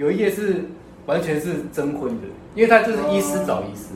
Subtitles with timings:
[0.00, 0.64] 有一页是
[1.04, 3.88] 完全是征婚的，因为他就是医师找医师，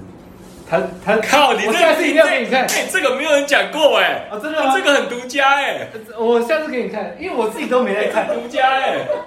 [0.69, 4.75] 他他靠，你这我下次一定要给你看哎，这个没有人讲过哎，啊，真的吗？
[4.77, 5.89] 这个很独家哎，
[6.19, 8.29] 我下次给你看，因为我自己都没在看。
[8.29, 9.24] 独家哎。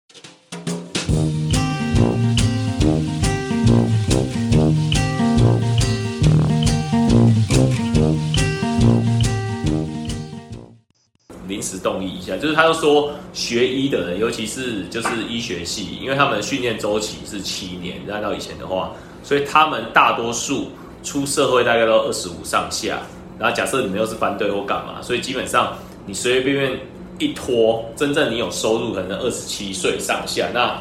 [11.68, 18.91] 时动议一下，就是他就说学医的人，尤其是就是医学系，因为他们训练周期是七年，按照以前的话，
[19.23, 20.71] 所以他们大多数
[21.03, 22.99] 出社会大概都二十五上下。
[23.40, 26.80] 然后假设你们又是班队或干嘛，所以基本上你随随便便
[27.20, 30.79] 一拖，真正你有收入可能二十七岁上下，那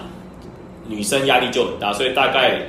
[0.87, 2.63] 女生压力就很大，所以大概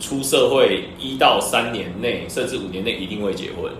[0.00, 3.70] 出社会一到三年内，甚至五年内一定会结婚。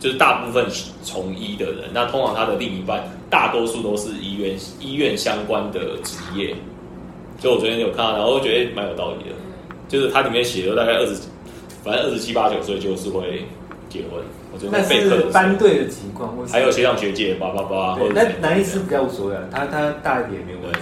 [0.00, 0.64] 就是大部分
[1.02, 6.54] 从医的人，那通常他的另一半大多数都是医院医院相关的职业。
[7.40, 9.36] 所以我昨天有看到，然后我觉得蛮有道理的，
[9.88, 11.14] 就是它里面写的大概二十，
[11.84, 13.44] 反正二十七八九岁就是会
[13.88, 14.20] 结婚。
[14.52, 20.80] 我觉得那是班队的情况，还有学长学姐叭叭叭，对，那男医师比较无所谓啊，他他大一点也没有问题。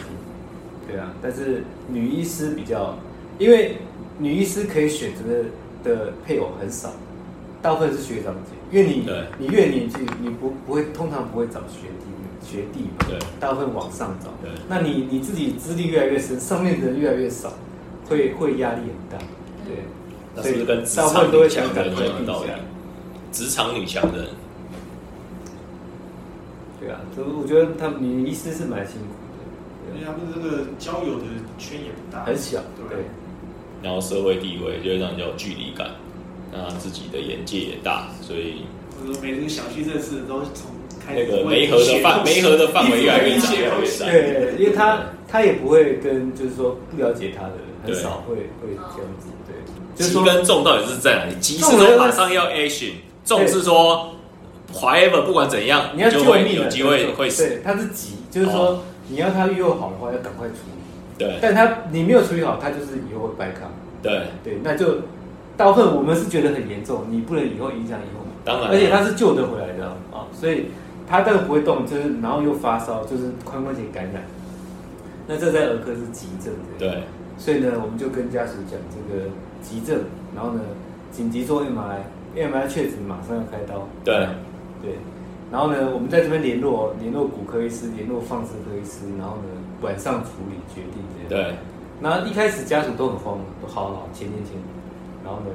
[0.89, 2.97] 对啊，但是女医师比较，
[3.39, 3.77] 因为
[4.19, 6.91] 女医师可以选择的的配偶很少，
[7.61, 11.96] 大部分是学长姐，因为你对你越年纪，你不不会通常不会找学弟
[12.49, 14.31] 学弟嘛，对大部分往上找。
[14.43, 17.53] 对那你你自己资历越来越深，上面的人越来越少，
[18.09, 19.25] 会会压力很大。
[19.67, 19.85] 对，
[20.35, 22.51] 那是不是跟职大部场分都会想女强人赶快定有道理？？
[23.33, 24.29] 职场女强人，
[26.81, 31.25] 对啊，所以我觉得他们女医师是蛮辛苦的因为他们这个交友的
[31.59, 32.61] 圈也不，大，很小。
[32.89, 33.05] 对。
[33.83, 35.91] 然后社会地位就会让人有距离感，
[36.51, 38.63] 那自己的眼界也大，所以
[38.99, 40.76] 我说每次想去认识的都是从开
[41.15, 44.07] 那始个媒合的范媒合的范围越来越窄，越来越大。
[44.07, 49.55] 对，因为他他也不会跟就是说不了解他的人，很少会会这样子，对，
[49.95, 51.35] 就是急说跟重到底是在哪里？
[51.41, 52.93] 急是说马上要 action，
[53.25, 54.15] 重是说
[54.73, 57.47] whatever 不管怎样，你要就救命有机会对会死。
[57.47, 58.83] 对，他是急，就是说哦。
[59.09, 61.39] 你要他预后好的话，要赶快处理，对。
[61.41, 63.71] 但他你没有处理好，他就是以后会掰卡，
[64.03, 64.97] 对，对，那就
[65.57, 70.65] 大部分我们是觉得很严重，你不能以后影响以后，当然，而且他是救得回来的啊，所以
[71.07, 74.23] 他这个不会动，就是然后又发烧，就是髋关节感染，
[75.27, 77.03] 那这在儿科是急症的，对。
[77.39, 79.25] 所以呢，我们就跟家属讲这个
[79.61, 80.01] 急症，
[80.35, 80.61] 然后呢，
[81.13, 83.87] 紧急做 MRI，MRI 确诊马上要开刀。
[84.05, 84.27] 对。
[84.83, 84.95] 对，
[85.51, 89.49] 然后呢，我们在这边联络联络骨科医师，联络放射科医师，然后呢，
[89.81, 91.45] 晚上处理决定这样。
[91.45, 91.55] 对。
[92.01, 94.53] 然后一开始家属都很慌，都好好签签签，
[95.25, 95.47] 然后呢，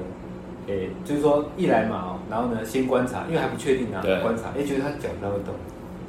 [0.67, 5.53] 诶，就是说一来嘛哦，然后呢先观察，因为还不确定啊对，观察，诶，觉得他脚不太会动，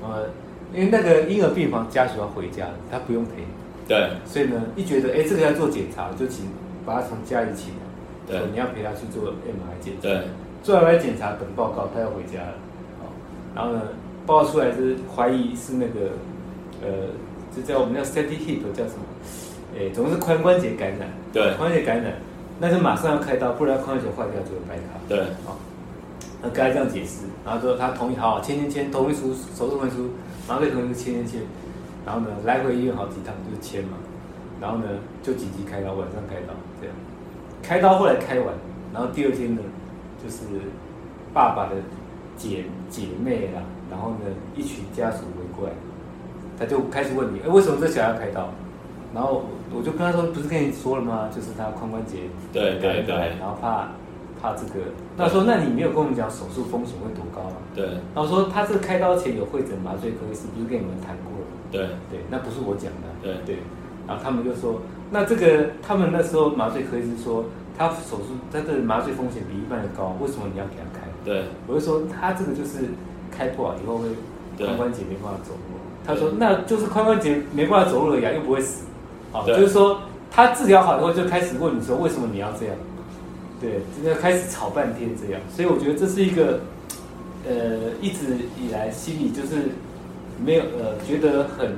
[0.02, 0.28] 呃，
[0.74, 3.44] 因为那个婴儿病房家属要回家了，他不用陪。
[3.88, 6.46] 对所以呢，一觉得哎、这个要做检查，就请
[6.86, 7.80] 把他从家里请来，
[8.26, 10.02] 对你要陪他去做 MRI 检查。
[10.08, 10.20] 对
[10.62, 12.54] 做 MRI 检查等报告，他要回家了。
[13.00, 13.06] 好，
[13.56, 13.82] 然后呢，
[14.24, 16.12] 报告出来是怀疑是那个
[16.80, 17.08] 呃，
[17.54, 19.04] 就叫我们叫 static hip 叫什么？
[19.76, 21.08] 哎、总之是髋关节感染。
[21.32, 22.12] 对髋关节感染，
[22.58, 24.82] 那就马上要开刀，不然矿泉水坏掉就会白卡。
[25.08, 25.58] 对好，
[26.40, 30.10] 那跟他这样解释，然后说他同意，好签签签，同意书、手术同意书，
[30.46, 31.40] 然后再同意书签签签，
[32.06, 33.96] 然后呢来回医院好几趟就签嘛，
[34.60, 34.84] 然后呢
[35.22, 36.94] 就紧急开刀，晚上开刀这样，
[37.62, 38.54] 开刀后来开完，
[38.92, 39.60] 然后第二天呢
[40.22, 40.44] 就是
[41.34, 41.76] 爸爸的
[42.36, 45.74] 姐姐妹啦，然后呢一群家属围过来，
[46.58, 48.48] 他就开始问你，哎为什么这小孩要开刀？
[49.14, 51.28] 然后我我就跟他说，不是跟你说了吗？
[51.34, 52.18] 就是他髋关节
[52.52, 53.88] 对对对然后怕
[54.40, 54.86] 怕这个。
[55.16, 57.56] 那说，那你没有跟我们讲手术风险会多高啊？
[57.74, 57.84] 对
[58.14, 61.46] 然后说，他这个开刀前有会诊麻醉科医师，不是跟你们谈过了？
[61.70, 63.08] 对对，那不是我讲的。
[63.22, 63.58] 对对，
[64.06, 67.44] 然后他们就说，那这个他们那时候麻醉科医师说，
[67.76, 71.06] 他手术他的麻醉风险比一般人高，为什么你要给他开？
[71.24, 72.90] 对我就说他这个就是
[73.30, 74.08] 开破啊，以后会
[74.58, 75.78] 髋关节没办法走路。
[76.04, 78.86] 他说那就是髋关节没办法走路而已啊，又不会死。
[79.46, 80.00] 就是说
[80.30, 82.74] 他治疗好以后就开始问你说为什么你要这样？
[83.60, 86.60] 对，这个开始吵半天这样，所以我觉得这是一个
[87.48, 89.70] 呃一直以来心里就是
[90.44, 91.68] 没有呃觉得很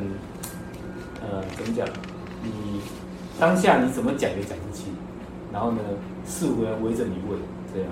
[1.20, 1.86] 呃怎么讲，
[2.42, 2.80] 你
[3.38, 4.94] 当下你怎么讲也讲不清，
[5.52, 5.80] 然后呢
[6.24, 7.38] 四五个人围着你问
[7.74, 7.90] 这样。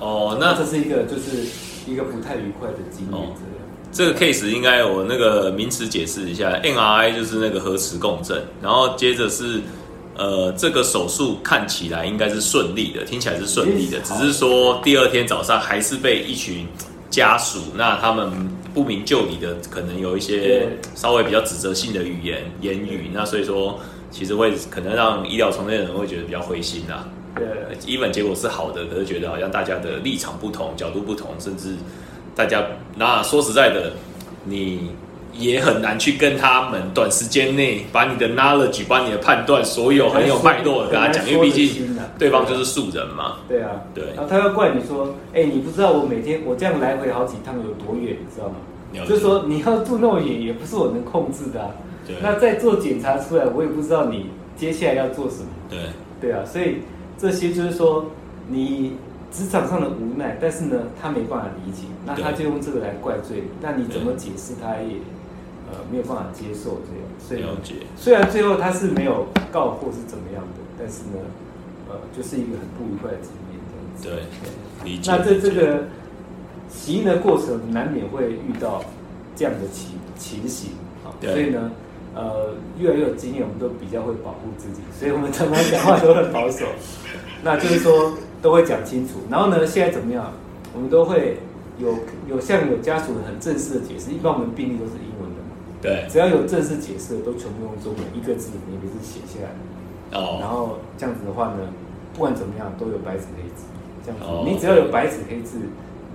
[0.00, 1.46] 哦，那这是一个就是
[1.86, 3.34] 一个不太愉快的经验，哦
[3.92, 9.60] 这个 case 应该我那个名词解释一下，MRI 就是那个核磁共振，然后接着是
[10.16, 16.66] 呃这个手术看起来应该是顺利的，听起来是顺利的，只是说第二天早上还是被一群
[17.10, 18.30] 家属，那他们
[18.72, 23.76] 不明就里的，可能有一些稍微比较指责性的语言言语，那所以说
[24.12, 27.04] 其实会可能让医疗从业人会觉得比较灰心呐、
[27.34, 27.44] 对，
[27.84, 31.74] 一本结果是好的，可是觉得好像大家的立场不同、角度不同，甚至
[32.40, 32.64] 大家
[32.96, 33.92] 那说实在的，
[34.44, 34.92] 你
[35.34, 43.40] 也很难去跟他们短时间内把你的 knowledge、把你的判断所有很有脉络的跟他讲，因为毕竟对方就是素人嘛。
[43.46, 48.54] 对啊，对然后他要怪你说，哎，你不知道我每天我这样来回好几趟有多远，你知道吗？
[49.06, 51.68] 就是说你要住那么远，也不是我能控制的啊。
[52.06, 55.48] 对那再做检查出来，我也不知道你接下来要做什么。
[55.68, 55.78] 对
[56.22, 56.78] 对啊，所以
[57.18, 58.06] 这些就是说
[58.48, 58.94] 你
[59.30, 63.48] 职场上的无奈，但是呢，他没办法理解，那他就用这个来怪罪你。
[63.62, 64.98] 那你怎么解释，他也
[65.70, 67.06] 呃没有办法接受这样。
[67.18, 71.22] 所以了解虽然最后他是没有告或是怎么样的，但是呢，
[71.88, 73.60] 呃，就是一个很不愉快的经验
[74.02, 74.26] 这样子。
[74.82, 75.12] 对，理解。
[75.12, 75.84] 那这这个
[76.68, 78.82] 起因的过程难免会遇到
[79.36, 80.72] 这样的情情形
[81.04, 81.70] 啊，所以呢，
[82.14, 86.66] 呃，越来越有经验，我们都比较会保护自己，所以我们常常讲话都很保守。
[87.42, 90.32] 那就是说都会讲清楚，然后呢，现在怎么样？
[90.74, 91.38] 我们都会
[91.78, 91.94] 有
[92.28, 99.50] 有像有家属很正式的解释，一般我们病例都是英文的嘛，对只要有正式解释的都全部用中文，一个字你不是写下来。
[100.18, 101.56] 哦然哦，后这样子的话呢，
[102.14, 103.64] 不管怎么样都有白纸黑字，
[104.04, 105.58] 这样子，哦你只要有白纸黑字，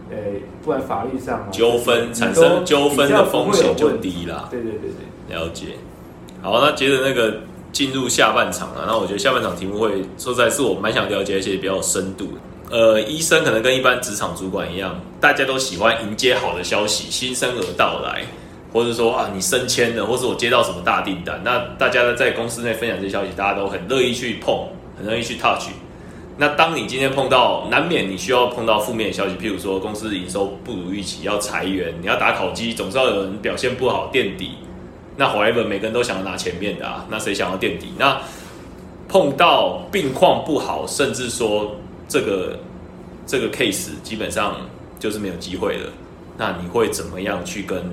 [0.10, 0.16] 呃，
[0.64, 4.48] 不然法律上啊纠纷产生纠纷的风险就低了。
[4.50, 4.90] 对对对
[5.28, 5.76] 对，了解。
[6.42, 7.40] 好，那接着那个
[7.76, 8.86] 进入下半场了。
[8.88, 12.30] 那我觉得下半场题目会说实在是我蛮想了解一些比较有深度。
[12.72, 18.24] 呃，医生可能跟一般职场主管一样，大家都喜欢迎接好的消息，新生儿到来，
[18.72, 25.68] 或者说啊你升迁了，或者我接到什么大订单，那大家在公司内分享这些消息，大家都很乐意去碰，很乐意去 touch。
[26.38, 34.52] 那当你今天碰到，难免你需要碰到负面消息，譬如说公司营收不如预期，要裁员，你要打考绩，总是要有人表现不好垫底。
[35.18, 37.88] 那 however 每个人都想要拿前面的啊，那谁想要垫底？
[37.98, 38.22] 那
[39.08, 41.76] 碰到病况不好，甚至说
[42.08, 42.60] 这个
[43.26, 44.58] 这个 case 基本上
[45.00, 45.92] 就是没有机会了，
[46.38, 47.84] 那你会怎么样去跟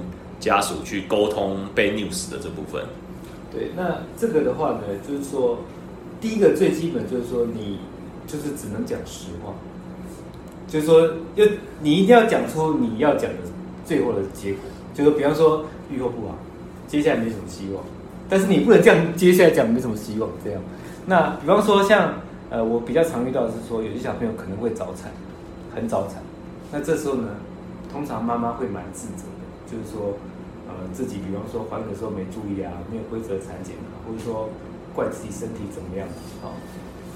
[0.41, 2.83] 家属去沟通被 news 的这部分？
[3.53, 5.59] 对，那这个的话呢，就是说，
[6.21, 7.79] 第一个最基本就是说，你
[8.27, 9.53] 就是只能讲实话，
[10.67, 11.03] 就是说，
[11.37, 11.47] 要
[11.83, 13.37] 你一定要讲出你要讲的
[13.85, 14.61] 最后的结果，
[14.95, 16.39] 就是比方说预后不好，
[16.93, 17.83] 接下来没什么希望，
[18.29, 20.61] 但是你不能这样接下来讲没什么希望这样。
[21.07, 22.13] 那比方说像
[22.51, 25.11] 呃，我比较常遇到的是说，有些小朋友可能会早产，
[25.75, 26.23] 很早产，
[26.71, 27.29] 那这时候呢，
[27.91, 30.13] 通常妈妈会蛮自责的，就是说。
[30.69, 34.49] 呃，自己比方说怀孕的时候没注意啊，没有规则产检啊，或者说
[34.95, 36.09] 怪自己身体怎么样
[36.41, 36.49] 啊、哦。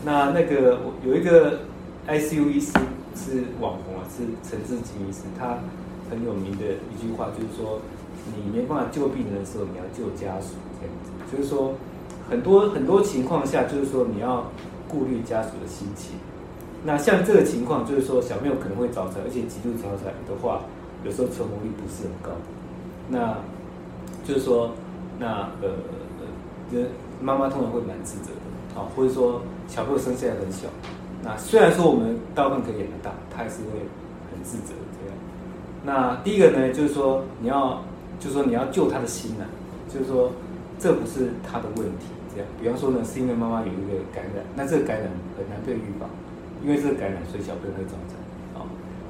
[0.05, 0.77] 那那个
[1.07, 1.61] 有一个
[2.07, 2.73] ICU 医师
[3.15, 5.57] 是网红啊，是陈志金医师，他
[6.11, 7.81] 很有名的一句话就是说，
[8.35, 11.11] 你没办法救病人的时候，你要救家属这样子。
[11.31, 11.75] 就是说，
[12.29, 14.51] 很多很多情况下，就是说你要
[14.89, 16.17] 顾虑家属的心情。
[16.85, 20.61] 那像这个情况，就是说小朋友可能会早产，而且极度早产的话，
[21.05, 22.31] 有时候存活率不是很高。
[23.09, 23.37] 那
[24.25, 24.71] 就是说，
[25.19, 25.71] 那呃
[26.73, 26.79] 呃，
[27.21, 30.69] 妈妈通常会蛮自责的啊，或者说小朋友生下来很小，
[31.25, 33.81] 那虽然说我们大部分可以很大，他还是会
[34.31, 35.17] 很自责这样。
[35.85, 37.83] 那第一个呢，就是说你要，
[38.19, 39.45] 就是说你要救他的心呐、
[39.89, 40.33] 就是说
[40.79, 42.47] 这不是他的问题，这样。
[42.61, 46.09] 比方说呢，是因为妈妈有一个感染，那这个感染很难被预防，
[46.63, 48.17] 因为这个感染，所以小朋友会早产。
[48.55, 48.67] 哦，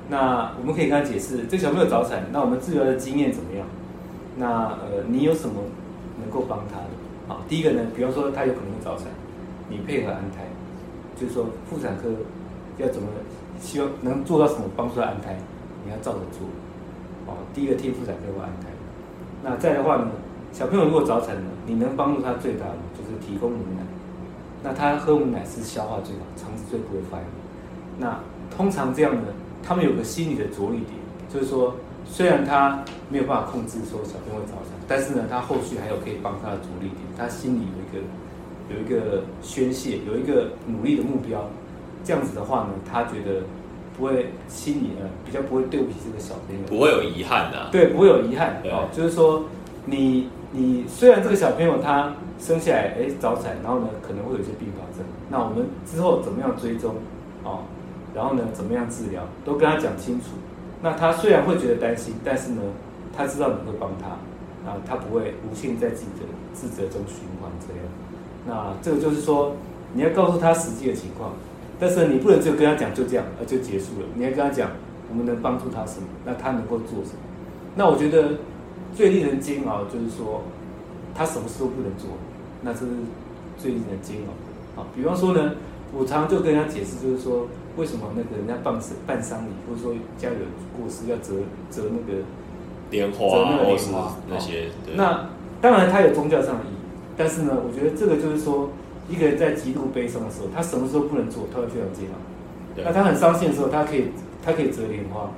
[0.09, 3.67] 那我们可以跟他解释，这小朋友早产，那我们治疗的经验怎么样？
[4.37, 5.63] 那呃，你有什么
[6.21, 6.91] 能够帮他的？
[7.27, 9.07] 好，第一个呢，比方说他有可能会早产，
[9.69, 10.47] 你配合安胎，
[11.19, 12.11] 就是说妇产科
[12.79, 13.09] 要怎么
[13.61, 15.39] 希望能做到什么帮助他安胎，
[15.85, 16.47] 你要照着做。
[17.27, 18.69] 哦，第一个替妇产科安胎。
[19.43, 20.09] 那再的话呢，
[20.53, 23.83] 小朋友如果早产呢，你能帮助他最大的就是提供母奶。
[24.63, 27.27] 那他喝母奶是消化最好，肠子最不会发炎。
[27.99, 28.19] 那
[28.57, 29.23] 通常这样呢，
[29.63, 30.93] 他们有个心理的着力点，
[31.29, 31.75] 就是说。
[32.09, 38.07] 虽然他没有办法控制说小朋友早产，但是呢，他后续还有可以帮他的着力点，他心里有一个
[38.71, 41.45] 有一个宣泄，有一个努力的目标，
[42.05, 43.43] 这样子的话呢，他觉得
[43.97, 47.69] 不会心里呢比较不会对不起这个小朋友，不会有遗憾的、啊。
[47.73, 48.89] 对，不会有遗憾哦。
[48.93, 49.45] 就是说，
[49.87, 56.95] 你你虽然这个小朋友他生下来哎早产，然后呢可能会有一些并发症，那我们之后怎么样追踪
[57.43, 57.61] 哦，
[58.15, 60.27] 然后呢怎么样治疗，都跟他讲清楚。
[60.83, 62.61] 那他虽然会觉得担心，但是呢，
[63.17, 64.09] 他知道你会帮他，
[64.71, 67.83] 啊，他不会无限在自己的自责中循环这样。
[68.47, 69.57] 那这个就是说，
[69.95, 71.33] 你要告诉他实际的情况，
[71.79, 74.07] 但是你不能只有跟他讲就这样，呃就结束了。
[74.15, 74.71] 你要跟他讲，
[75.11, 77.19] 我们能帮助他什么，那他能够做什么。
[77.75, 78.39] 那我觉得
[78.95, 80.43] 最令人煎熬就是说，
[81.15, 82.11] 他什么事都不能做，
[82.63, 82.87] 那这是
[83.59, 84.81] 最令人煎熬的。
[84.83, 85.53] 啊，比方说呢，
[85.93, 91.35] 我常常就跟人家解释，就是说为什么那个人家办办丧礼，或者说家里有过世要折
[91.71, 92.21] 折那个
[92.91, 95.29] 莲花折那个莲花那些，那
[95.61, 96.77] 当然，它有宗教上的意义，
[97.17, 98.71] 但是呢，我觉得这个就是说，
[99.09, 102.17] 一个人在极度悲伤的时候，他什么时候不能做，他会非常煎熬。
[102.75, 104.07] 对那他很伤心的时候，他可以
[104.45, 105.31] 他可以折莲花，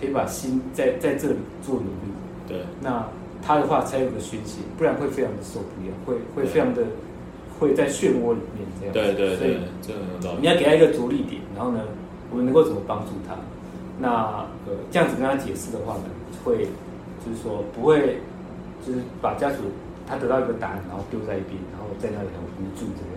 [0.00, 2.12] 可以把心在在这里做努力。
[2.48, 3.06] 对那
[3.42, 6.82] 他的话才有个宣泄，不然会非常的受不了，会会非常的
[7.58, 8.92] 会在漩涡里面这样。
[8.92, 9.92] 对对对，这。
[10.40, 11.80] 你要给他一个着力点，然后呢，
[12.30, 13.34] 我们能够怎么帮助他？
[13.98, 16.04] 那呃，这样子跟他解释的话呢，
[16.44, 16.66] 会
[17.24, 18.18] 就是说不会，
[18.86, 19.56] 就是把家属
[20.06, 23.15] 他得到一个答案，然后丢在一边，然后在那里很无助这样。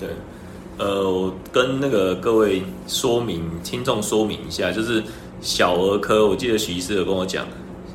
[0.00, 0.08] 对，
[0.78, 5.02] 呃，我跟那个各位说明听众说明一下，就是
[5.40, 7.46] 小儿科，我记得许医师有跟我讲，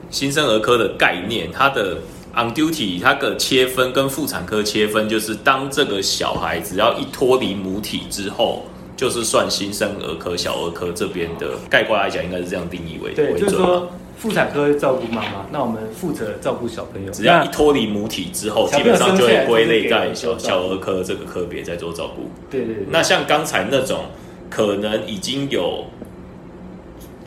[0.10, 1.98] 新生儿科的概念，它的
[2.36, 8.64] on duty 它的切分跟妇产科切分，就是当这个小孩只要一脱离母体之后。
[8.98, 13.38] 就是算新生儿科、小儿科这边的概括来讲，应该是这样定义为对。
[13.38, 17.12] 就是说妇产科照顾妈妈，那我们负责照顾小朋友。
[17.12, 22.30] 只要一那脱离母体之后，基本上就会归类在小小儿科这个科别在做照顾。
[22.50, 24.06] 对对对，那像刚才那种
[24.50, 25.86] 可能已经有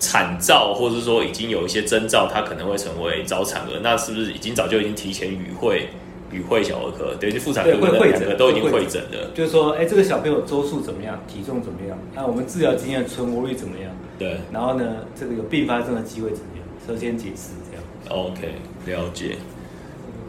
[0.01, 5.89] 产兆，或者说已经有一些征兆，他可能会成为早产儿，那是不是已经早就已经提前与会
[6.31, 7.15] 与会小儿科？
[7.21, 9.31] 对，就妇产科的两个都已经会诊了。
[9.35, 11.99] 就是说，哎，这个小朋友周数怎么样，体重怎么样？
[12.15, 13.91] 那我们治疗经验存活率怎么样？
[14.19, 16.67] 对然后呢，这个有并发症的机会怎么样？
[16.87, 17.85] 首先解释这样。
[18.09, 18.55] ，OK，
[18.87, 19.37] 了解。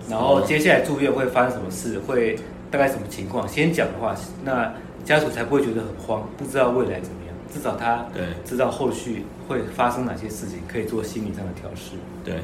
[0.10, 2.38] 然后接下来住院会发生什么事，会
[2.69, 3.48] 大概什么情况？
[3.48, 4.74] 先讲的话，那
[5.05, 7.36] 家属才不会觉得很慌，不知道未来怎么样。
[7.53, 11.91] 至少他对知道后续会发生哪些事情，可以做心理上的调试。
[12.24, 12.36] 对，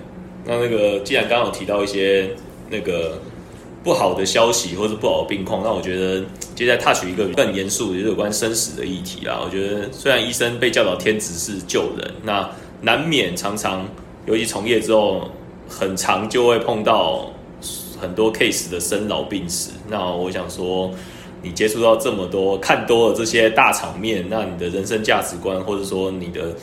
[0.43, 2.31] 那那个既然刚刚有提到一些
[2.69, 3.19] 那个
[3.85, 6.25] 不好的消息或者不好的病况，那我觉得
[6.55, 9.39] 接下来 touch 一个更严肃，就是有关生死的议题啦。
[9.41, 12.49] 我觉得虽然医生被教导天职是救人，那
[12.81, 13.87] 难免常常，
[14.25, 15.29] 尤其从业之后，
[15.69, 17.31] 很长就会碰到
[18.01, 19.71] 很多 case 的生老病死。
[19.87, 20.91] 那我想说。
[21.43, 26.55] 你接触到这么多，看多了这些大场面，那你的人生价值观，或者说你的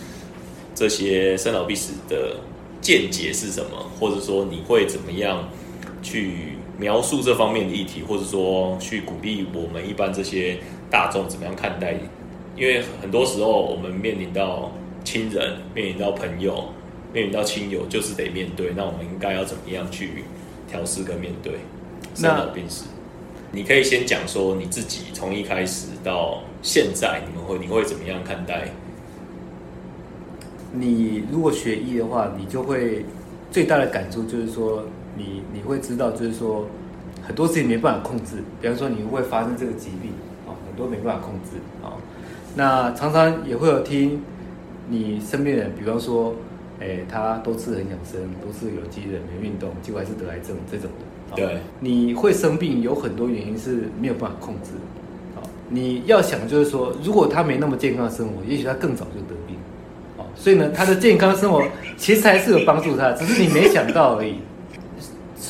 [0.74, 2.34] 这些生老病死的
[2.80, 5.48] 见解是什么，或者说你会怎么样
[6.02, 6.51] 去
[6.82, 10.58] 描述这方面的议题，或者说去鼓励我们一般这些
[10.90, 11.94] 大众怎么样看待？
[12.56, 14.72] 因为很多时候我们面临到
[15.04, 16.70] 亲人，面临到朋友，
[17.12, 18.72] 面临到亲友，就是得面对。
[18.76, 20.24] 那我们应该要怎么样去
[20.68, 21.52] 调试跟面对
[22.16, 22.86] 生老病死？
[23.52, 28.68] 你可以先讲说你自己从一开始到现在，你们会你会怎么样看待？
[30.72, 33.04] 你如果学医的话，你就会
[33.50, 34.84] 最大的感触就是说，
[35.16, 36.66] 你你会知道，就是说
[37.26, 40.10] 很多事情没办法控制，比方说你会发生这个疾病
[40.46, 41.92] 啊，很多没办法控制啊。
[42.54, 44.20] 那常常也会有听
[44.88, 46.34] 你身边人，比方说，
[46.80, 50.90] 哎，他都吃得很养生，都是有机的，没运动，结果还是得癌症这种
[51.34, 54.72] 对，你会生病有很多原因是没有办法控制
[55.70, 59.56] 你要想就是说，如果他没那么健康的生活，也许他更早就得病。
[60.18, 61.64] 哦，所以呢，他的健康生活
[61.96, 64.34] 其实还是有帮助他，只是你没想到而已。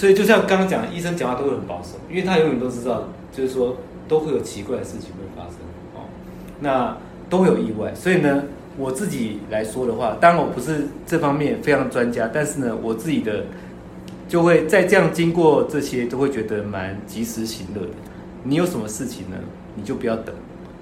[0.03, 3.77] 所以就像刚刚讲，医生讲话都会很保守，因为他永远都知道，就是说
[4.09, 5.59] 都会有奇怪的事情会发生
[5.95, 6.11] 哦，
[6.59, 6.97] 那
[7.31, 7.95] 都会有意外。
[7.95, 8.43] 所以呢，
[8.77, 13.45] 我自己来说的话，当然我不是这方面非常专家，但是呢，我自己的
[14.29, 17.93] 就会在这样经过这些，都会觉得蛮及时行乐的。
[18.43, 19.37] 你有什么事情呢，
[19.77, 20.35] 你就不要等，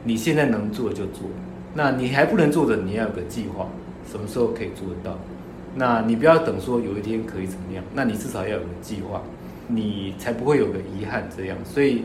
[0.03, 1.29] 你现在能做就做。
[1.75, 3.69] 那你还不能做的，你要有个计划，
[4.11, 5.19] 什么时候可以做得到？
[5.75, 9.23] 那你不要等说有一天可以怎么样，那你至少要有个计划，
[9.69, 11.57] 你才不会有个遗憾这样。
[11.65, 12.03] 所以，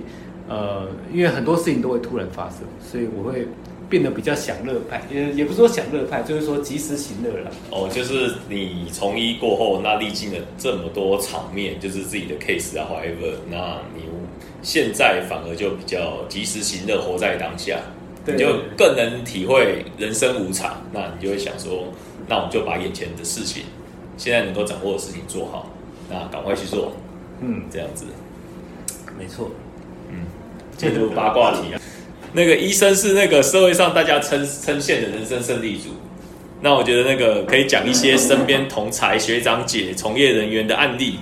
[0.47, 3.47] 呃，因为很多事情都会突然发生，所以我会
[3.89, 7.51] 变得比较享乐派，也也不是说享乐派，就是说及时行乐啦。
[7.71, 14.03] 哦，就是你从医过后，那历经了这么多场面，就是自己的 case 啊，whatever，那你
[14.61, 17.79] 现在反而就比较及时行乐，活在当下，
[18.25, 20.81] 你就更能体会人生无常。
[20.93, 21.93] 那你就会想说，
[22.27, 23.63] 那我们就把眼前的事情，
[24.17, 25.71] 现在能够掌握的事情做好，
[26.09, 26.93] 那赶快去做，
[27.41, 28.05] 嗯，这样子。
[29.17, 29.51] 没错。
[30.09, 30.25] 嗯
[30.77, 31.79] 进入八卦题啊，
[32.33, 35.91] 那个医生是那个社会上大家称称羡的人生胜利组。
[36.61, 41.19] 那我觉得那个可以讲一些身边同才、学长姐、从业人员的案例，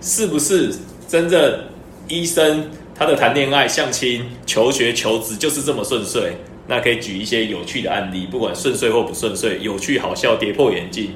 [0.00, 0.72] 是不是
[1.08, 1.64] 真正
[2.06, 6.36] 医生他的谈恋爱、相亲、求学、求职就是这么顺遂？
[6.68, 11.10] 那可以举一些有趣的案例，不管顺遂或不顺遂，有趣、好笑、跌破眼镜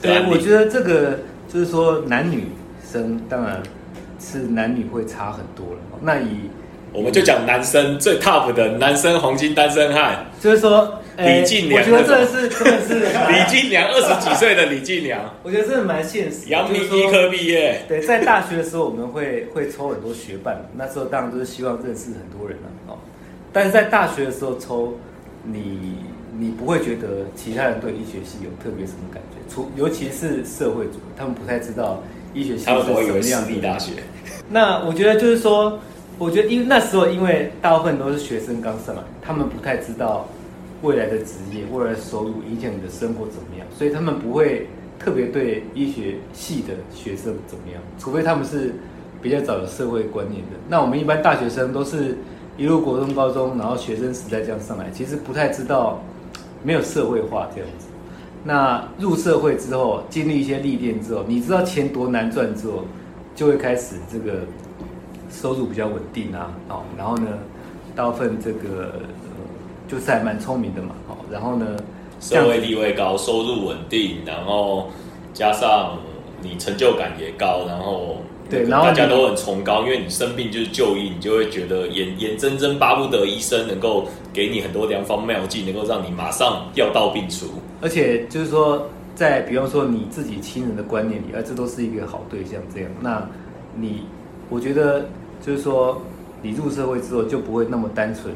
[0.00, 1.18] 对，我觉得这个
[1.52, 2.44] 就是说男女
[2.90, 3.62] 生当然
[4.18, 5.80] 是男女会差很多了。
[6.00, 6.48] 那以
[6.92, 16.48] 我们就讲男生最 top 的男生黄金单身汉就是说，哎李进良我觉得这是真的是李进良，二十几岁的李进良， 我觉得这个蛮现实的。
[16.48, 22.98] 阳明医科毕业，对，在大学的时候我们会 会抽很多学伴，那时候当然都是希望认识很多人了哦。
[23.52, 24.96] 但是在大学的时候抽，
[25.44, 25.96] 你
[26.38, 32.02] 你不会觉得其他人对医学系有特别什么感觉，除尤其是社会主义，他们不太知道
[32.32, 33.92] 医学系他们都会以是为什么样的私立大学。
[34.50, 35.78] 那我觉得就是说，
[36.18, 40.26] 我觉得因为那时候因为大部分都是学生刚上来，他们不太知道
[40.82, 44.66] 未来的职业、未来的收入影响你的生活怎么样，所以他们不会
[44.98, 48.74] 特别对医学系的学生怎么样，除非他们是
[49.22, 50.56] 比较早有社会观念的。
[50.68, 52.18] 那我们一般大学生都是
[52.56, 56.02] 一路国中、高中，然后学生时代这样上来，其实不太知道
[56.64, 57.86] 没有社会化这样子。
[58.42, 62.84] 那入社会之后，经历一些历练之后，你知道钱多难赚之后，
[63.36, 64.40] 就会开始这个
[65.30, 67.26] 收入比较稳定啊，哦，然后呢，
[67.94, 69.00] 大部分这个呃
[69.86, 71.66] 就是还蛮聪明的嘛，哦，然后呢，
[72.20, 74.88] 社会地位高，收入稳定，然后
[75.32, 75.98] 加上
[76.42, 78.18] 你成就感也高，然后
[78.50, 87.46] 对然后大家都很崇高，因为你生病就是就医，你就会觉得眼眼睁睁巴不得医生能够给你很多良方妙计，能够让你马上药到病除。
[87.80, 93.28] 而且就是说，在比方说你自己亲人的观念里，啊，这都是一个好对象，这样，那
[93.74, 94.04] 你
[94.48, 95.06] 我觉得
[95.44, 96.00] 就是说，
[96.42, 98.34] 你入社会之后就不会那么单纯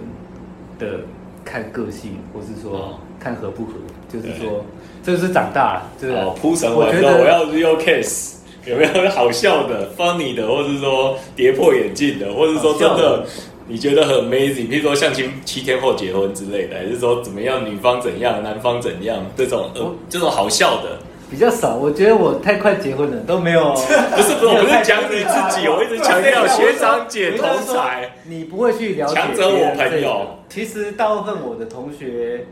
[0.79, 1.01] 的
[1.45, 2.99] 看个性，或是说哦。
[3.23, 3.75] 看合不合，
[4.13, 4.65] 就是说，
[5.01, 6.25] 这就是长大了，对不对？
[6.25, 13.25] 好，铺陈完之后，我觉得我要 real case，有没有好笑的、funny 的，或是说跌破眼镜的，或者是说真的
[13.69, 20.99] 你觉得很 amazing，比如说像七七天后结婚之类的，还是说怎么样，女方怎样，男方怎样，这种呃这种好笑的，
[21.33, 23.73] 比较少，我觉得我太快结婚了，都没有。
[23.73, 23.79] 不
[24.23, 28.09] 是不是，我不是讲你自己，我一直强调学长姐同才。
[28.25, 32.47] 你不会去了解强者我朋友其实大部分我的同学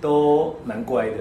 [0.00, 1.12] 都蛮乖的，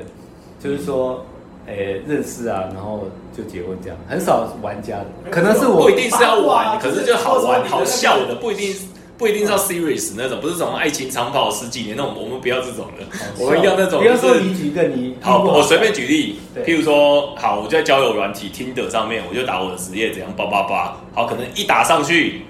[0.59, 1.23] 就是说，
[1.67, 5.05] 诶、认识啊，然后就结婚这样，很少玩家的。
[5.29, 8.73] 可能是我不一定是要玩，可是就好玩、好笑的，不一定
[9.17, 13.05] 不一定是要 serious 那种，不是什么爱情长跑十几年那种，我们不要这种的，
[13.37, 22.41] 我们要那种比方说就是你举个你好，我随便举例，譬如说，好，我就在交友软体听的上面，我就打我的职业怎样叭叭叭，好，可能一打上去，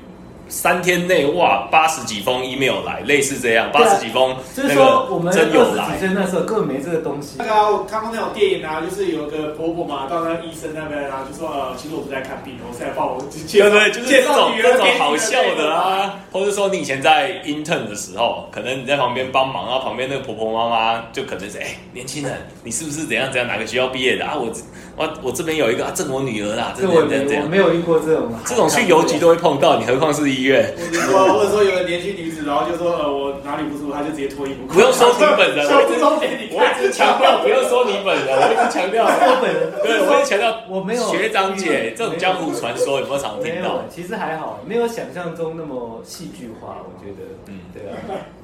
[0.49, 7.45] 三天内哇，八十几封 email 来，类似这样，八十几封就是说我们真有来那时候根本没这个东西那。
[7.45, 15.73] 个看过那种电影啊，就是有个婆婆嘛，到那个医生那边啊，就说呃，其实我不是在看病，我是在帮我介绍， 对对，就是这种这种好笑的。
[15.73, 24.35] 啊，或者说你以前在 intern 的时候，可能你在旁边帮忙，然后旁边那个婆婆妈妈就可能是哎、年轻人，你是不是怎样怎样哪个学校毕业的啊？
[24.35, 24.51] 我
[24.95, 27.47] 我我这边有一个啊，这我女儿啦，这这我我。
[27.49, 30.73] 没有遇过这种，这种去邮局都会碰到，你何况是医院？
[30.77, 46.77] 或者说，或者说有个年轻女子，然后就说呃我哪里不舒服，她就直接脱衣服，不用说你本人， 小我一直强调不用说你本人，我一直强调，我本人对我一直强调，我没有学长姐这种江湖传说有没有常听到？，其实还好，没有想象中那么戏剧化。
[46.83, 47.93] 我觉得，嗯嗯，对啊，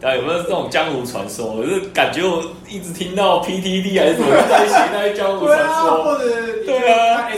[0.02, 1.46] 啊，有没有这种江湖传说？
[1.48, 6.04] 我是感觉我一直听到 PTD 还是什么 在写那些江湖传说。
[6.04, 6.26] 或者
[6.58, 7.30] 你对啊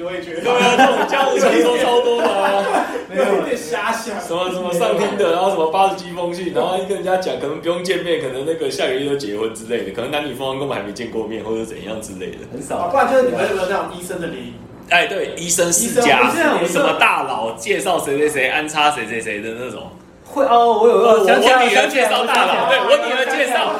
[0.00, 12.38] 就会觉得对啊，这种江湖传说超多的啊， 没有有点瞎想，什么什么上听的，然后什么八十几封信，然后跟人家讲，可能不用见面，可能那个下个月就结婚之类的，可能男女双方根本还没见过面，或者怎样之类的。
[12.50, 12.96] 很啊，少不。
[12.96, 14.42] 然就是你们有没有那种医生的联
[14.88, 16.32] 哎，对，医生世家
[16.66, 19.90] 什么大佬介绍谁谁谁，安插谁谁谁的那种。
[20.32, 23.72] 会哦，我有我我想起来，我女儿介绍大佬对我女儿介绍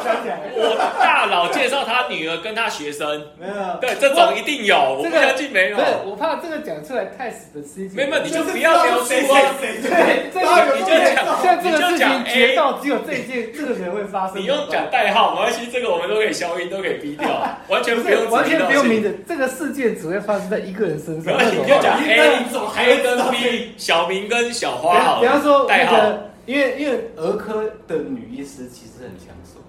[0.56, 3.06] 我大佬介绍他女儿跟他学生，
[3.38, 7.94] 没有，对，这种一定有，我不这个相信没有我怕这个讲出来太 specific。
[7.94, 9.54] 没有，你就就是不要描述谁啊。
[9.60, 14.40] 对，你就讲像这个事你就讲情绝到只有这一件这个人会发生。
[14.40, 17.28] 你用讲代号没关系，这个我们都可以消音，都可以逼掉，
[17.68, 19.10] 完全不不用是完全不用名字。
[19.10, 21.24] 字，这个事件只会发生在一个人身上。
[21.24, 25.26] 没关系，那你就讲 A 你怎么还 A 跟 B，小明跟小花好比。
[25.26, 29.61] 方说代号那个，因为因为儿科的女医师其实很抢手，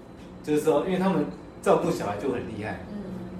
[0.42, 1.24] 就是说，因为他们
[1.62, 2.80] 照顾小孩就很厉害，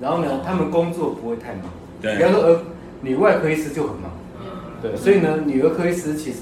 [0.00, 1.64] 然后呢，他们工作不会太忙。
[2.00, 2.16] 对。
[2.16, 2.60] 比方说儿
[3.00, 4.46] 女外科医师就很忙，嗯。
[4.82, 6.38] 对，所以呢，女儿科医师其实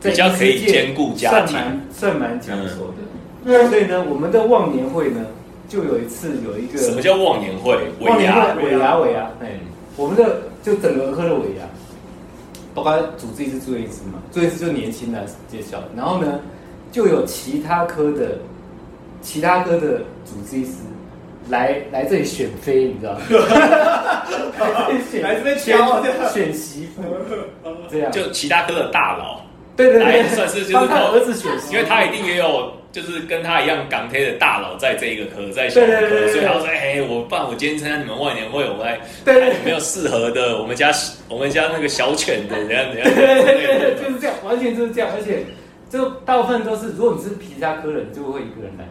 [0.00, 1.46] 在比较可以兼顾家庭。
[1.46, 3.68] 算庭蛮算蛮抢手的。
[3.68, 5.24] 所以呢，我们的忘年会呢，
[5.68, 7.76] 就有一次有一个什么叫忘年会？
[8.00, 8.10] 尾牙。
[8.10, 9.52] 忘年会尾牙尾牙，哎，
[9.96, 11.64] 我们的就整个儿科的尾牙，
[12.76, 16.38] 包括主治医师、住院医师嘛，住院医师就年轻的介绍，然后呢，
[16.92, 18.38] 就有其他科的
[19.22, 20.72] 其他科的主治医师
[21.48, 23.20] 来来这里选妃，你知道吗？
[25.22, 25.78] 来这边选
[26.32, 27.02] 选媳妇，
[27.90, 28.12] 这样。
[28.12, 29.40] 就其他科的大佬
[29.74, 40.90] 对对来对，算是就是帮他靠儿子选，因为他一定也有就是跟他一样港铁的大佬在这一个科，在小科，对对对对所以他说：“哎，我办我今天参加你们万年会，我来有没有适合的，我们家
[41.28, 43.04] 我们家那个小犬的，怎样怎样。
[44.02, 45.44] 就是这样，完全就是这样，而且
[45.90, 48.86] 就大部分都是，如果你是皮夹科人，就会一个人来，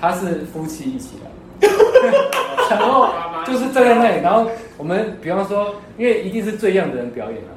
[0.00, 1.68] 他是夫妻一起来，
[2.70, 3.10] 然后
[3.46, 7.52] 就是站在那里，然后我们比方说，因为一定是最样的人表演啊，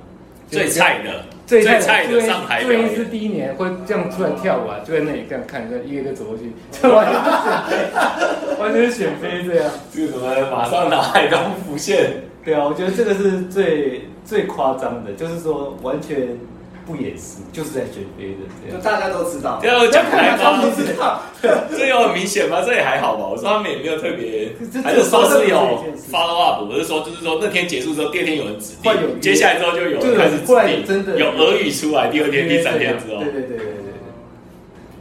[0.52, 3.06] 最菜的，最菜菜的的上台表最是。
[3.06, 9.72] 第一年会这样出来跳舞啊，就在那里这样看，就一个一个走过去，就完全是选妃，完全是选妃这样。
[9.94, 16.38] 这个什么马上脑海中浮现，对啊，我觉得这个是最最夸张的，就是说完全
[16.88, 18.78] 不掩饰，就是在选妃的这样。
[18.78, 19.68] 就大家都知道这。
[19.68, 20.62] 样讲开吗？
[20.62, 21.22] 不知道，
[21.70, 22.64] 这有很明显吗？
[22.66, 23.28] 这也还好吧。
[23.28, 26.64] 我说他们也没有特别，还是说是有 follow up。
[26.64, 32.08] 我是说，就是说那天结束之后，第二天有人指定，接下来之后就有开始后来指定，真的有俄语出来。
[32.10, 33.74] 第二天、第三天之后对，对对对对对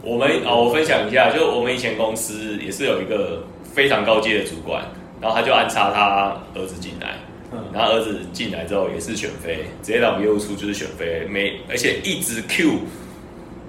[0.03, 4.83] 我们哦，我分享一下，就我们以前公司也是有一个非常高阶的主管，
[5.21, 7.17] 然后他就安插他儿子进来，
[7.53, 12.81] 嗯然后儿子进来之后也是选妃，直接到我们业务处就是选妃，每而且一直 Q，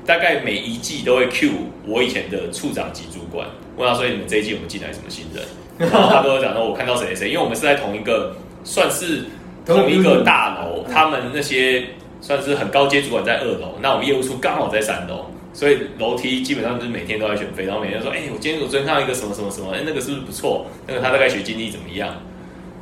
[0.05, 1.51] 大概每一季都会 Q
[1.85, 5.43] 我以前的处长级主管，问他说你们这一季有没有进来什么新人，
[5.77, 9.25] 然 后他跟我讲说我看到谁谁谁，因为我们是在同一个算是
[9.65, 11.85] 同一个大楼，他们那些
[12.21, 15.25] 算是很高阶主管在二楼，那我们业务处刚好在三楼。
[15.53, 20.67] 所以楼梯基本上就是每天都在选妃，然后每天说，哎、我今天我昨天看到一个什么什么什么，哎、那个是不是不错？
[20.85, 22.13] 那个他大概学经历怎么样？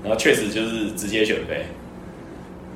[0.06, 1.66] 然后确实就是直接选妃。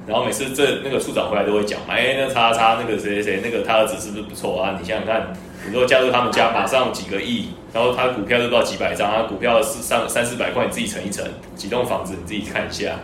[0.08, 4.76] 然后每次这那个处长回来都会讲嘛，哎、那叉叉那个谁谁谁，那个他儿子是不是不错啊？
[4.82, 5.32] 你想想看，
[5.64, 11.24] 你如果加入他们家，马上几个亿，然后他股票就不知道几百张，他股票是上三四百块，你自己乘一乘，
[11.56, 12.96] 几栋房子你自己看一下，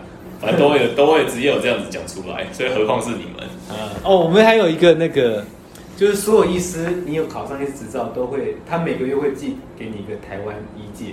[0.42, 3.48] 反正都会有都会直接有这样子讲出来，所以何况是你们。
[3.70, 5.46] 嗯哦，我们还有一个那个，
[5.96, 11.12] 就是所有医师，你有考上医师执照，都会，他每个月会寄给你一个台湾医界。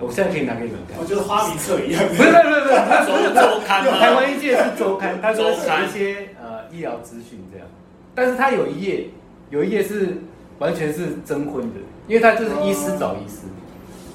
[0.00, 1.04] 我现在可以拿给你们看我。
[1.04, 2.02] 觉得花名册一样。
[2.16, 3.98] 不是不是不是，它 周周刊吗？
[3.98, 7.66] 台湾医界是周刊，它就会写一些呃医疗资讯这样，
[8.14, 9.06] 但是他有一页，
[9.50, 10.18] 有一页是
[10.58, 13.42] 完全是征婚的，因为他就是医师找医师，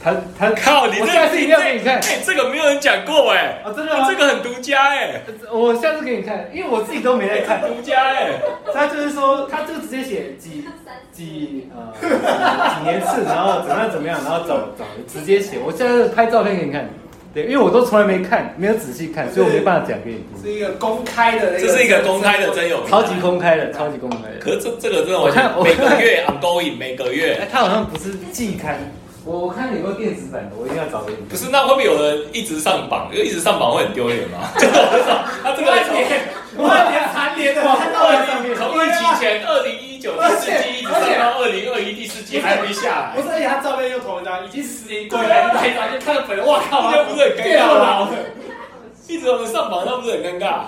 [0.01, 1.95] 他他靠，你这我下次一定要给你看。
[1.97, 4.07] 哎、这个没有人讲过哎、啊真的吗？
[4.09, 8.31] 这个很独家哎、我下次给你看，因为我自己都没在看， 独家哎、
[8.73, 10.65] 他就是说他就直接写几
[11.11, 16.89] 几呃几几年次，然后怎么样怎么样，然后找找直接写，我现在拍照片给你看，
[17.33, 20.41] 对，因为我都从来没看，没有仔细看，所以我没办法讲给你听。
[20.41, 24.39] 是一个公开的那个，这是一个公开的真有名超级公开的，超级公开的。
[24.39, 28.77] 可是这这个真的完我看每个月 ongoing，每个哎月，它好像不是季刊，
[29.25, 31.19] 我我看有没有电子版的，我一定要找给你。
[31.27, 33.09] 不是那会不会有人一直上榜？
[33.11, 34.49] 因为一直上榜会很丢脸吗？
[34.57, 35.11] 就是我就说
[35.43, 36.07] 他这个万年
[36.57, 48.11] 万年蝉联的，看到了上面，从疫情前二零一九第四季一直上到二零二一第四季还没下来不，是，而且他照片又同一张，已经十年过来那一张，就看到本人，哇靠，这不是很尴变尬老吗？
[49.07, 50.59] 一直有人上榜，那不是很尴尬？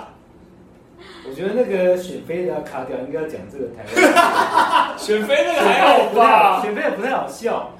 [1.23, 4.97] 我觉得那个选妃的要卡掉，应该要讲这个台湾。
[4.97, 6.61] 选妃那个还好吧？
[6.61, 7.71] 选妃也不太好笑。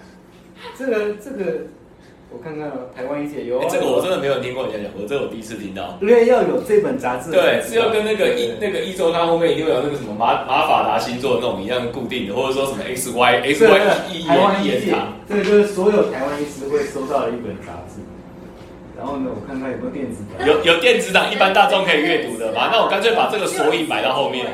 [0.78, 1.68] 这个这个，
[2.32, 5.98] 我看看哦台湾一姐有这个我真的没有听过人家讲我，这个我第一次听到。
[6.02, 7.32] 因为要有这本杂志。
[7.32, 18.02] 对，是要跟那个一那个一周刊后面一定会有那个什么马马法达星座那种一样固定的，或者说什么 X Y X 对 Y 对一台湾言一一届言堂。，这个就是所有台湾医师会收到的一本杂志。
[18.98, 20.48] 然后呢，我看看有没有电子版。
[20.48, 22.70] 有有电子档，一般大众可以阅读的嘛？
[22.72, 24.46] 那我干脆把这个索引摆到后面。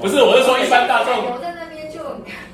[0.00, 1.12] 不是，我是说一般大众，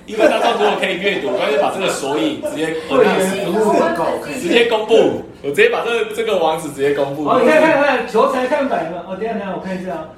[0.07, 4.07] 一般大众如果可以阅读，干脆把这个索引直接会员服务广告，
[4.41, 7.25] 直接公布，我直接把这个这个网址直接公布。
[7.25, 9.03] 哦，你看看看球才看板嘛。
[9.09, 10.09] 哦，等下等下，我看一下啊。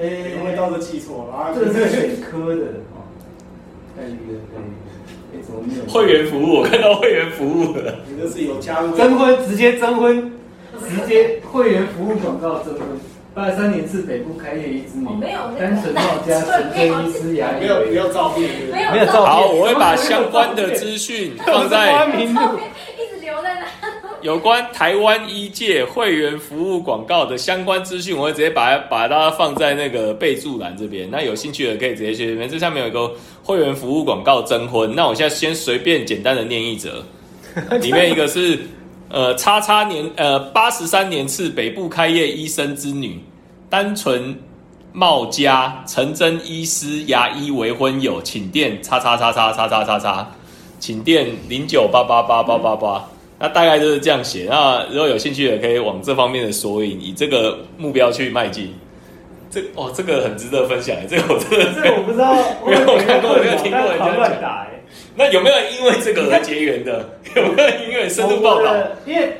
[0.00, 2.62] 诶，因为到时记错了，这个是选科的
[2.96, 3.04] 哦。
[3.94, 4.86] 看一个，看一个。
[5.34, 5.84] 哎，怎么没有？
[5.92, 7.94] 会员服务，我看到会员服务了。
[8.08, 10.32] 你这是有加入征婚直接征婚，
[10.80, 12.82] 直接会员服务广告征婚。
[13.36, 17.80] 八十三年是北部开业一之女哦，没有那个单纯冒加纯黑医师牙 医没有？
[17.84, 19.26] 没有照片，没有没有照片。
[19.26, 22.30] 好，我会把相关的资讯放在照片。
[22.30, 23.66] 一直留在那。
[24.22, 31.06] 有关台湾医界会员服务广告的相关资讯，我会直接把它把它放在那个备注栏这边。
[31.10, 34.94] 那有兴趣的可以直接去这边，这下面有一个会员服务广告征婚。
[34.96, 37.04] 那我现在先随便简单的念一则，
[37.82, 38.58] 里面一个是
[39.16, 43.18] 呃叉叉年呃八十三年次北部开业医生之女，
[43.70, 44.38] 单纯
[44.92, 50.30] 茂家陈真医师牙医为婚友，请电叉叉叉叉叉叉叉叉，
[50.78, 53.02] 请电零九八八八八八八。
[53.38, 54.48] 那大概就是这样写。
[54.50, 58.74] 那如果有兴趣的，可以往这方面的索引，以这个目标去迈进。
[59.48, 62.34] 这哦，这个很值得分享哎，这个我真的这个我不知道，
[62.66, 64.75] 没有看过没有听过人家乱打哎。
[65.14, 67.08] 那有没有人因为这个而结缘的？
[67.34, 68.74] 有没有人因为深度报道？
[69.04, 69.38] 因为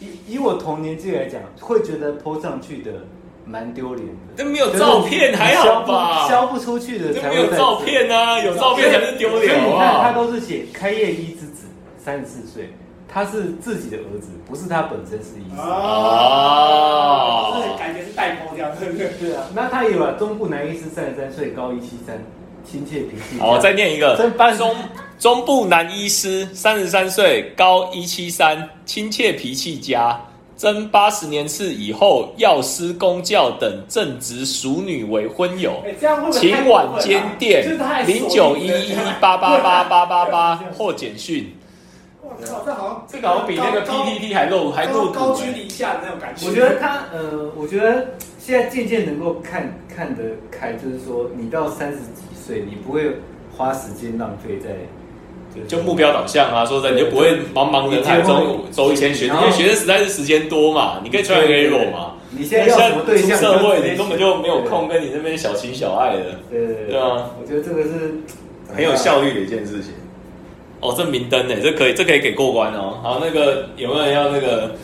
[0.00, 2.92] 以以我同年纪来讲，会觉得 po 上去的
[3.44, 4.14] 蛮丢脸的。
[4.36, 6.28] 这没有照片还好吧？
[6.28, 10.12] 消不出去的这才会没有照片啊，有照片才是丢脸好不所以你看，他？
[10.12, 11.66] 都是写开业医之子，
[11.98, 12.70] 三十四岁，
[13.08, 15.58] 他是自己的儿子，不是他本身是医生。
[15.64, 19.08] 哦就是感觉是代沟这样，对不对？
[19.18, 22.22] 对啊，那他也有啊，中部男医师三十三岁，高一七三，
[22.70, 23.40] 亲切脾气。
[23.40, 24.16] 好，我再念一个
[24.56, 24.76] 中
[25.18, 30.20] 中部男医师，三十三岁，高一七三，亲切脾气佳，
[30.56, 35.82] 征八十年次以后药师公教等正直熟女为婚友。
[36.30, 41.54] 请晚间电就是他还零九一一八八八八八八或简讯。
[42.20, 45.34] 我靠，这好像这个好像比那个高 PPT 还露还露高。
[45.34, 46.46] 居临下的那种感觉。
[46.46, 53.02] 我觉得他呃，我觉得现在渐渐能够看看得开，就是说你到三十几岁，你不会
[53.56, 54.70] 花时间浪费在
[55.66, 62.14] 就目标导向啊，说真的，你就不会茫茫人海中走以前学生，因为学生实在是时间多嘛，你可以 try and error 嘛。
[62.30, 63.36] 你现在要什么对象？
[63.38, 68.20] 出社会，你根本就没有空跟你那边小情小爱的，对对对对啊，我觉得这个是
[68.74, 69.92] 很有效率的一件事情。
[70.80, 73.00] 哦，这明灯呢，这可以，这可以给过关哦。
[73.02, 74.76] 好，那个有没有人要那个